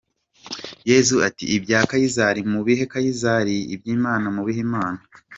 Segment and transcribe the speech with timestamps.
[0.89, 4.99] Yesu ati “ibya Kayizali mubihe Kayizali, iby’Imana mubihe Imana”!